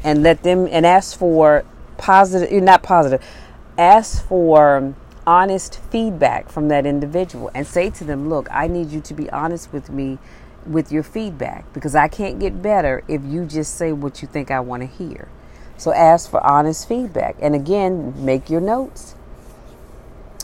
[0.04, 1.64] And let them and ask for
[1.96, 3.24] positive, eh, not positive,
[3.76, 4.94] ask for
[5.26, 9.28] honest feedback from that individual and say to them, Look, I need you to be
[9.31, 10.18] honest with me
[10.64, 14.50] with your feedback because I can't get better if you just say what you think
[14.50, 15.28] I want to hear.
[15.78, 17.36] So ask for honest feedback.
[17.40, 19.14] And again, make your notes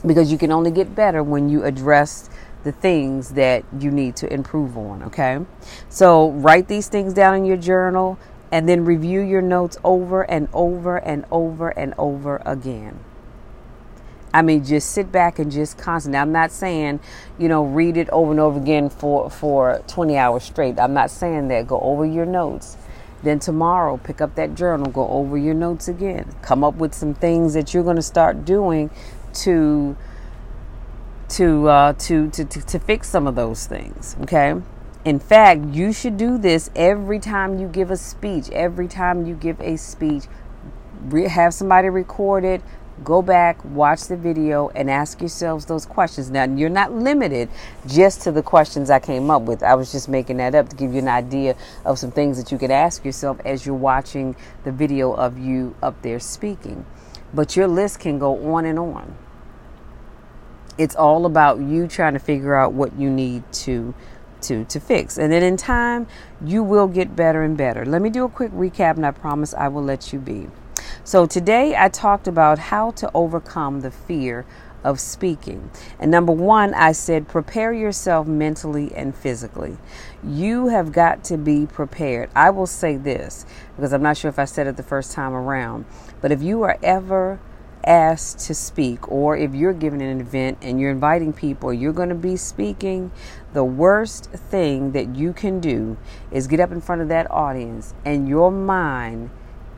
[0.07, 2.31] because you can only get better when you address
[2.63, 5.03] the things that you need to improve on.
[5.03, 5.41] Okay.
[5.91, 8.19] So write these things down in your journal
[8.51, 13.01] and then review your notes over and over and over and over again.
[14.33, 16.19] I mean, just sit back and just constantly.
[16.19, 16.99] I'm not saying,
[17.39, 20.79] you know, read it over and over again for for 20 hours straight.
[20.79, 21.69] I'm not saying that.
[21.69, 22.77] Go over your notes.
[23.25, 26.35] Then tomorrow, pick up that journal, go over your notes again.
[26.43, 28.91] Come up with some things that you're going to start doing
[29.45, 29.97] to
[31.31, 34.15] to, uh, to to to to fix some of those things.
[34.21, 34.55] Okay.
[35.05, 38.51] In fact, you should do this every time you give a speech.
[38.51, 40.25] Every time you give a speech,
[41.29, 42.63] have somebody record it
[43.03, 46.31] go back, watch the video, and ask yourselves those questions.
[46.31, 47.49] Now, you're not limited
[47.87, 49.63] just to the questions I came up with.
[49.63, 52.53] I was just making that up to give you an idea of some things that
[52.53, 56.87] you could ask yourself as you're watching the video of you up there speaking.
[57.33, 59.17] But your list can go on and on.
[60.79, 63.95] It's all about you trying to figure out what you need to
[64.43, 65.19] to to fix.
[65.19, 66.07] And then in time,
[66.45, 67.85] you will get better and better.
[67.85, 70.49] Let me do a quick recap and I promise I will let you be.
[71.07, 74.47] So today I talked about how to overcome the fear
[74.83, 75.71] of speaking.
[75.99, 79.77] And number one, I said prepare yourself mentally and physically.
[80.27, 82.31] You have got to be prepared.
[82.35, 83.45] I will say this
[83.77, 85.85] because I'm not sure if I said it the first time around,
[86.23, 87.39] but if you are ever
[87.87, 92.09] asked to speak, or if you're giving an event and you're inviting people, you're going
[92.09, 93.13] to be speaking,
[93.53, 95.99] the worst thing that you can do
[96.31, 99.29] is get up in front of that audience and your mind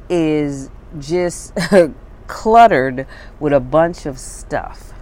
[0.09, 1.53] is just
[2.27, 3.07] cluttered
[3.41, 4.93] with a bunch of stuff.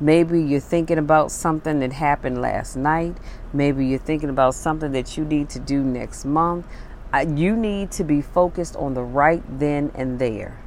[0.00, 3.16] Maybe you're thinking about something that happened last night.
[3.52, 6.66] Maybe you're thinking about something that you need to do next month.
[7.14, 10.58] You need to be focused on the right then and there.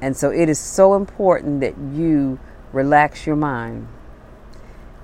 [0.00, 2.40] And so it is so important that you
[2.72, 3.86] relax your mind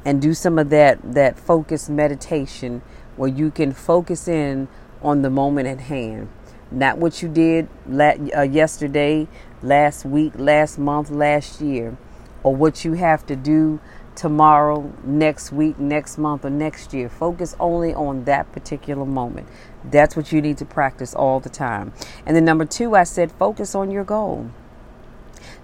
[0.04, 2.82] and do some of that that focused meditation
[3.16, 4.66] where you can focus in
[5.02, 6.28] on the moment at hand
[6.70, 9.26] not what you did uh, yesterday,
[9.62, 11.96] last week, last month, last year,
[12.42, 13.80] or what you have to do
[14.14, 17.08] tomorrow, next week, next month, or next year.
[17.08, 19.48] Focus only on that particular moment.
[19.84, 21.92] That's what you need to practice all the time.
[22.26, 24.50] And then, number two, I said focus on your goal.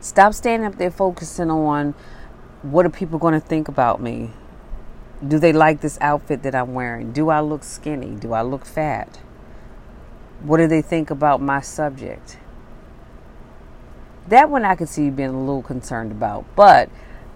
[0.00, 1.94] Stop standing up there focusing on
[2.62, 4.30] what are people going to think about me?
[5.26, 7.12] Do they like this outfit that I'm wearing?
[7.12, 8.16] Do I look skinny?
[8.16, 9.20] Do I look fat?
[10.42, 12.38] What do they think about my subject?
[14.28, 16.44] That one I could see you being a little concerned about.
[16.56, 16.88] But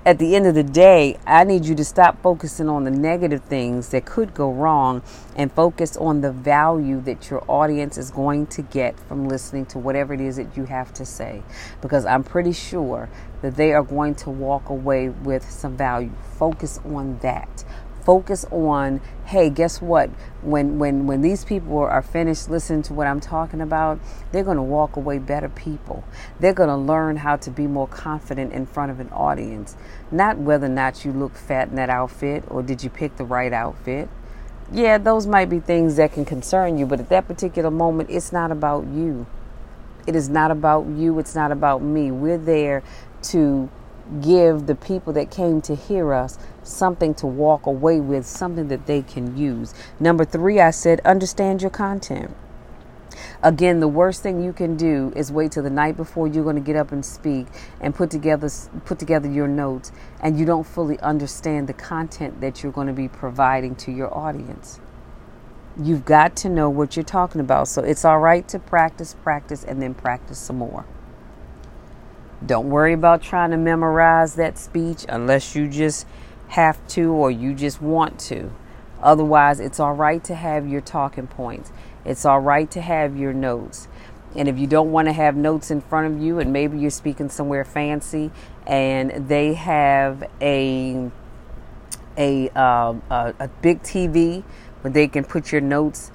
[0.05, 3.45] at the end of the day, I need you to stop focusing on the negative
[3.45, 5.03] things that could go wrong
[5.37, 9.79] and focus on the value that your audience is going to get from listening to
[9.79, 11.43] whatever it is that you have to say.
[11.83, 13.11] Because I'm pretty sure
[13.43, 16.13] that they are going to walk away with some value.
[16.39, 17.65] Focus on that
[18.05, 20.11] focus on hey guess what?
[20.43, 24.01] When when when these people are finished listening to what i'm talking about
[24.33, 26.05] they're going to walk away better people.
[26.39, 29.77] They're going to learn how to be more confident in front of an audience.
[30.11, 33.25] Not whether or not you look fat in that outfit or did you pick the
[33.25, 34.09] right outfit.
[34.73, 38.33] Yeah those might be things that can concern you but at that particular moment it's
[38.33, 39.27] not about you.
[40.07, 42.11] It is not about you, it's not about me.
[42.11, 42.83] We're there
[43.25, 43.71] to
[44.21, 46.39] give the people that came to hear us
[46.71, 49.75] something to walk away with, something that they can use.
[49.99, 52.35] Number three, I said, understand your content.
[53.43, 56.57] Again, the worst thing you can do is wait till the night before you're going
[56.57, 57.47] to get up and speak
[57.81, 58.49] and put together
[58.85, 62.93] put together your notes and you don't fully understand the content that you're going to
[62.93, 64.81] be providing to your audience.
[65.81, 67.69] You've got to know what you're talking about.
[67.69, 70.85] So it's all right to practice, practice and then practice some more.
[72.45, 76.07] Don't worry about trying to memorize that speech unless you just
[76.51, 78.53] have to or you just want to.
[79.03, 81.73] Otherwise, it's all right to have your talking points.
[82.05, 83.89] It's all right to have your notes.
[84.37, 86.91] And if you don't want to have notes in front of you, and maybe you're
[86.91, 88.31] speaking somewhere fancy,
[88.67, 91.11] and they have a
[92.17, 94.43] a uh, a, a, big TV
[94.83, 96.13] where they can put your notes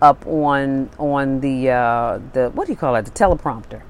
[0.00, 3.82] up on on the uh, the what do you call it the teleprompter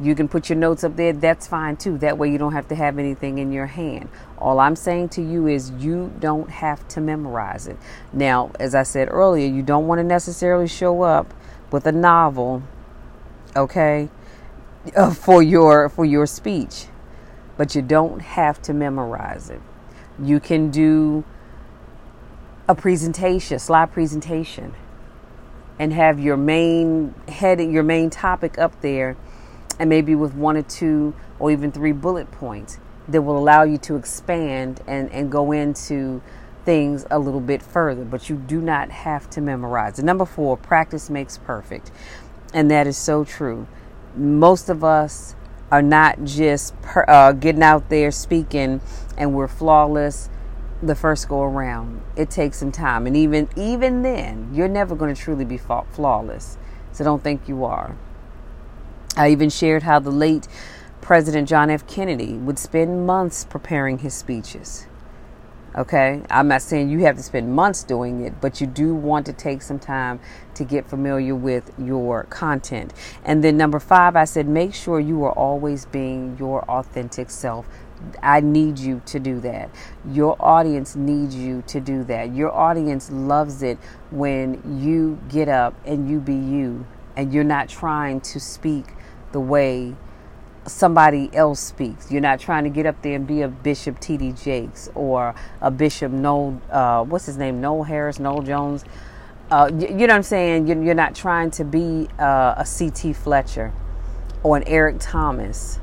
[0.00, 1.12] you can put your notes up there.
[1.12, 1.98] That's fine too.
[1.98, 4.08] That way you don't have to have anything in your hand.
[4.38, 7.76] All I'm saying to you is you don't have to memorize it.
[8.12, 11.32] Now, as I said earlier, you don't want to necessarily show up
[11.70, 12.62] with a novel,
[13.54, 14.08] okay,
[14.96, 16.86] uh, for your for your speech,
[17.56, 19.60] but you don't have to memorize it.
[20.20, 21.24] You can do
[22.68, 24.74] a presentation, slide presentation,
[25.78, 29.16] and have your main head, your main topic up there
[29.78, 33.78] and maybe with one or two or even three bullet points that will allow you
[33.78, 36.22] to expand and, and go into
[36.64, 38.04] things a little bit further.
[38.04, 39.98] But you do not have to memorize.
[39.98, 41.90] And number four, practice makes perfect.
[42.52, 43.66] And that is so true.
[44.16, 45.34] Most of us
[45.70, 48.80] are not just per, uh, getting out there speaking
[49.18, 50.30] and we're flawless
[50.82, 52.02] the first go around.
[52.16, 53.06] It takes some time.
[53.06, 56.58] And even even then, you're never going to truly be flawless.
[56.92, 57.96] So don't think you are.
[59.16, 60.48] I even shared how the late
[61.00, 61.86] President John F.
[61.86, 64.86] Kennedy would spend months preparing his speeches.
[65.76, 69.26] Okay, I'm not saying you have to spend months doing it, but you do want
[69.26, 70.18] to take some time
[70.54, 72.92] to get familiar with your content.
[73.24, 77.68] And then, number five, I said make sure you are always being your authentic self.
[78.20, 79.70] I need you to do that.
[80.10, 82.34] Your audience needs you to do that.
[82.34, 83.78] Your audience loves it
[84.10, 86.86] when you get up and you be you
[87.16, 88.86] and you're not trying to speak
[89.34, 89.94] the way
[90.66, 92.10] somebody else speaks.
[92.10, 94.32] You're not trying to get up there and be a Bishop T.D.
[94.32, 98.84] Jakes or a Bishop Noel, uh, what's his name, Noel Harris, Noel Jones.
[99.50, 100.68] Uh, you, know what I'm saying?
[100.68, 103.12] You're, you're not trying to be uh, a C.T.
[103.12, 103.72] Fletcher
[104.44, 105.80] or an Eric Thomas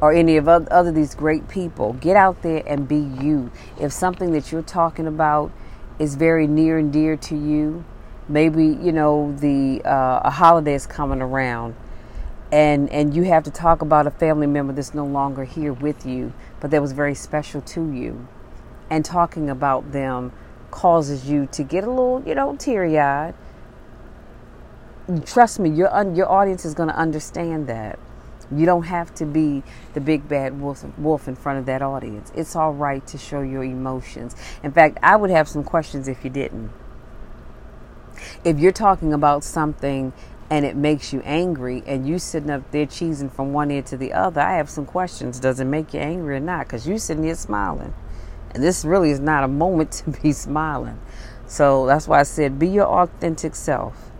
[0.00, 1.92] or any of other, other these great people.
[1.92, 3.52] Get out there and be you.
[3.78, 5.52] If something that you're talking about
[5.98, 7.84] is very near and dear to you,
[8.26, 11.76] maybe you know the uh, a holiday is coming around
[12.52, 16.06] and and you have to talk about a family member that's no longer here with
[16.06, 18.26] you but that was very special to you.
[18.90, 20.32] And talking about them
[20.70, 23.34] causes you to get a little you know teary-eyed.
[25.24, 27.98] Trust me your your audience is going to understand that.
[28.50, 32.30] You don't have to be the big bad wolf, wolf in front of that audience.
[32.34, 34.36] It's all right to show your emotions.
[34.62, 36.70] In fact i would have some questions if you didn't.
[38.44, 40.12] If you're talking about something
[40.48, 43.96] and it makes you angry and you sitting up there cheesing from one end to
[43.96, 45.40] the other, I have some questions.
[45.40, 46.66] Does it make you angry or not?
[46.66, 47.92] Because you sitting here smiling.
[48.50, 51.00] And this really is not a moment to be smiling.
[51.46, 54.10] So that's why I said be your authentic self.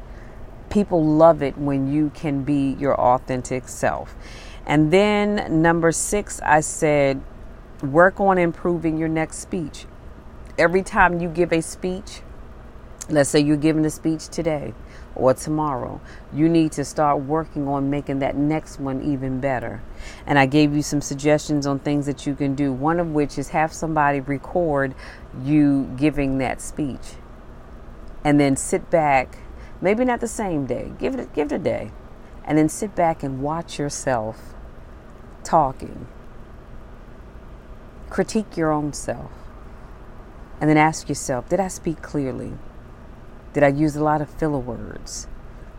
[0.68, 4.16] People love it when you can be your authentic self.
[4.66, 7.22] And then number six, I said
[7.82, 9.86] work on improving your next speech.
[10.58, 12.22] Every time you give a speech,
[13.08, 14.74] let's say you're giving a speech today
[15.16, 16.00] or tomorrow.
[16.32, 19.82] You need to start working on making that next one even better.
[20.26, 23.38] And I gave you some suggestions on things that you can do, one of which
[23.38, 24.94] is have somebody record
[25.42, 27.14] you giving that speech.
[28.22, 29.38] And then sit back,
[29.80, 31.90] maybe not the same day, give it give it a day.
[32.44, 34.54] And then sit back and watch yourself
[35.42, 36.06] talking.
[38.10, 39.30] Critique your own self.
[40.60, 42.52] And then ask yourself, did I speak clearly?
[43.56, 45.28] Did I use a lot of filler words?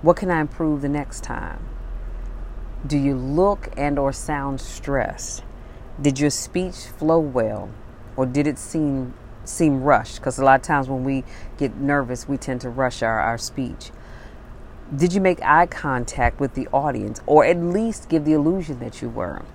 [0.01, 1.59] What can I improve the next time?
[2.87, 5.43] Do you look and or sound stressed?
[6.01, 7.69] Did your speech flow well
[8.15, 9.13] or did it seem
[9.45, 10.15] seem rushed?
[10.15, 11.23] Because a lot of times when we
[11.59, 13.91] get nervous, we tend to rush our, our speech.
[14.95, 19.03] Did you make eye contact with the audience or at least give the illusion that
[19.03, 19.45] you were?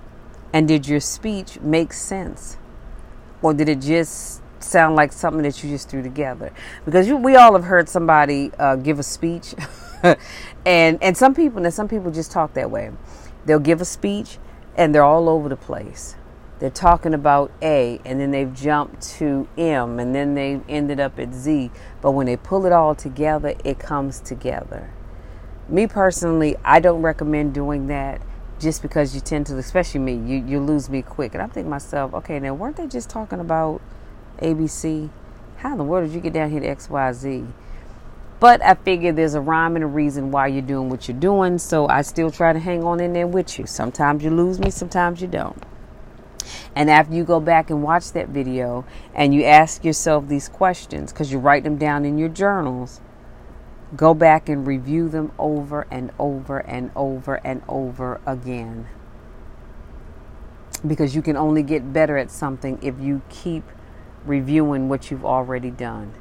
[0.53, 2.55] And did your speech make sense?
[3.41, 6.51] Or did it just sound like something that you just threw together
[6.85, 9.53] because you, we all have heard somebody uh, give a speech
[10.65, 12.91] and and some people and some people just talk that way.
[13.45, 14.37] They'll give a speech
[14.75, 16.15] and they're all over the place.
[16.59, 21.19] They're talking about A and then they've jumped to M and then they ended up
[21.19, 21.71] at Z.
[22.01, 24.91] But when they pull it all together, it comes together.
[25.67, 28.21] Me personally, I don't recommend doing that
[28.59, 31.33] just because you tend to, especially me, you, you lose me quick.
[31.33, 33.81] And I'm thinking myself, okay, now weren't they just talking about
[34.39, 35.09] ABC?
[35.57, 37.51] How in the world did you get down here to XYZ?
[38.39, 41.57] But I figure there's a rhyme and a reason why you're doing what you're doing,
[41.57, 43.65] so I still try to hang on in there with you.
[43.65, 45.63] Sometimes you lose me, sometimes you don't.
[46.75, 48.83] And after you go back and watch that video
[49.15, 52.99] and you ask yourself these questions, because you write them down in your journals,
[53.95, 58.87] go back and review them over and over and over and over again.
[60.85, 63.63] Because you can only get better at something if you keep
[64.25, 66.13] reviewing what you've already done.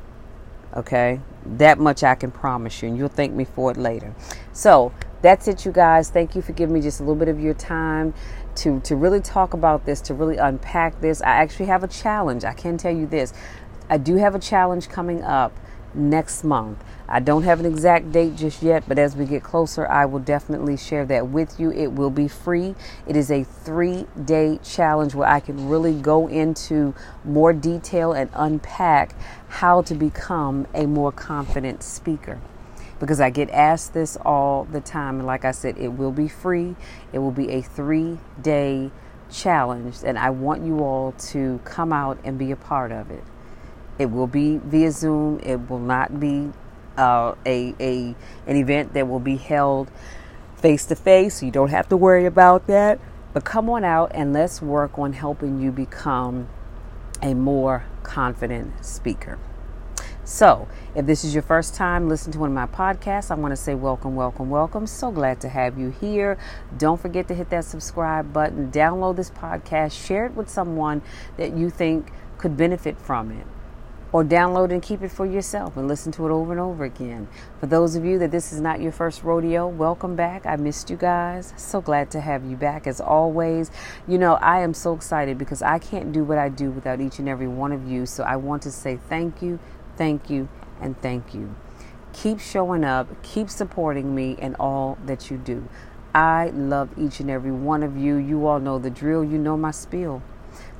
[0.75, 1.21] Okay?
[1.45, 4.15] That much I can promise you, and you'll thank me for it later.
[4.53, 6.11] So, that's it, you guys.
[6.11, 8.13] Thank you for giving me just a little bit of your time
[8.57, 11.23] to, to really talk about this, to really unpack this.
[11.23, 12.45] I actually have a challenge.
[12.45, 13.33] I can tell you this
[13.89, 15.57] I do have a challenge coming up
[15.95, 16.82] next month.
[17.09, 20.18] I don't have an exact date just yet, but as we get closer, I will
[20.18, 21.70] definitely share that with you.
[21.72, 22.74] It will be free.
[23.07, 28.30] It is a three day challenge where I can really go into more detail and
[28.34, 29.14] unpack
[29.49, 32.40] how to become a more confident speaker.
[32.99, 35.18] Because I get asked this all the time.
[35.18, 36.76] And like I said, it will be free,
[37.12, 38.90] it will be a three day
[39.32, 43.24] challenge, and I want you all to come out and be a part of it.
[44.03, 45.39] It will be via Zoom.
[45.45, 46.51] It will not be
[46.99, 48.17] uh, a, a
[48.49, 49.93] an event that will be held
[50.57, 51.41] face to face.
[51.41, 52.99] You don't have to worry about that.
[53.33, 56.49] But come on out and let's work on helping you become
[57.23, 59.39] a more confident speaker.
[60.25, 63.53] So, if this is your first time listening to one of my podcasts, I want
[63.53, 64.89] to say welcome, welcome, welcome.
[64.89, 66.39] So glad to have you here.
[66.77, 71.03] Don't forget to hit that subscribe button, download this podcast, share it with someone
[71.37, 73.47] that you think could benefit from it
[74.13, 77.27] or download and keep it for yourself and listen to it over and over again.
[77.59, 80.45] For those of you that this is not your first rodeo, welcome back.
[80.45, 81.55] I missed you guys.
[81.57, 83.71] So glad to have you back as always.
[84.07, 87.19] You know, I am so excited because I can't do what I do without each
[87.19, 88.05] and every one of you.
[88.05, 89.59] So I want to say thank you,
[89.97, 90.49] thank you,
[90.81, 91.55] and thank you.
[92.13, 95.67] Keep showing up, keep supporting me and all that you do.
[96.15, 98.17] I love each and every one of you.
[98.17, 100.23] You all know the drill, you know my spiel.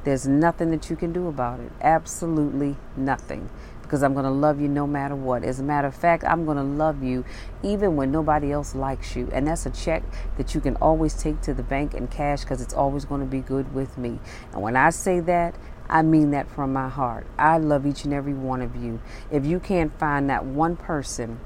[0.05, 1.71] There's nothing that you can do about it.
[1.81, 3.49] Absolutely nothing.
[3.83, 5.45] Because I'm going to love you no matter what.
[5.45, 7.25] As a matter of fact, I'm going to love you
[7.63, 9.29] even when nobody else likes you.
[9.33, 10.03] And that's a check
[10.39, 13.27] that you can always take to the bank and cash because it's always going to
[13.27, 14.19] be good with me.
[14.53, 15.55] And when I say that,
[15.89, 17.27] I mean that from my heart.
[17.39, 19.01] I love each and every one of you.
[19.31, 21.39] If you can't find that one person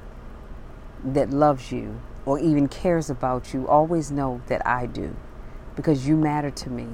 [1.03, 5.15] that loves you or even cares about you, always know that I do
[5.75, 6.87] because you matter to me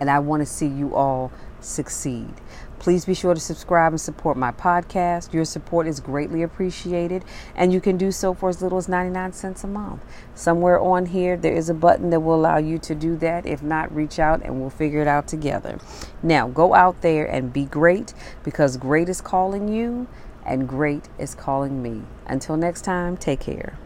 [0.00, 2.34] and I want to see you all succeed.
[2.78, 5.32] Please be sure to subscribe and support my podcast.
[5.32, 7.24] Your support is greatly appreciated,
[7.54, 10.04] and you can do so for as little as 99 cents a month.
[10.34, 13.46] Somewhere on here, there is a button that will allow you to do that.
[13.46, 15.78] If not, reach out and we'll figure it out together.
[16.22, 20.06] Now, go out there and be great because great is calling you
[20.44, 22.02] and great is calling me.
[22.26, 23.78] Until next time, take care.